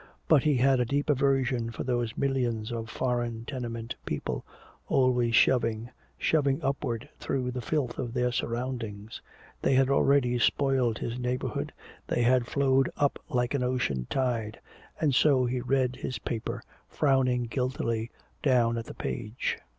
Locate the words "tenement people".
3.45-4.43